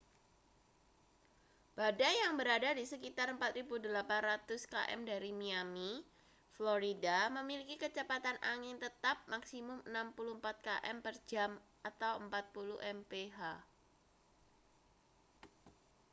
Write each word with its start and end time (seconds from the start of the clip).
badai 1.77 2.15
yang 2.25 2.33
berada 2.39 2.71
di 2.79 2.85
sekitar 2.91 3.27
4.800 3.37 3.69
km 4.73 4.99
dari 5.11 5.29
miami 5.41 5.91
florida 6.57 7.17
memiliki 7.37 7.75
kecepatan 7.83 8.33
angin 8.53 8.77
tetap 8.85 9.17
maksimum 9.33 9.77
64 9.85 10.41
km 10.65 10.95
per 11.05 11.15
jam 11.29 11.51
40 11.85 12.33
mph 13.01 13.39